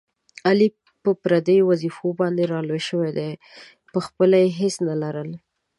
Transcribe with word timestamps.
علي 0.47 0.67
په 1.03 1.09
پردیو 1.21 1.67
وظېفو 1.69 2.07
باندې 2.19 2.43
را 2.53 2.59
لوی 2.67 2.81
شو، 2.87 2.97
په 3.91 3.99
خپله 4.05 4.35
یې 4.43 4.49
هېڅ 4.59 4.75
نه 4.87 4.95
لرل. 5.01 5.29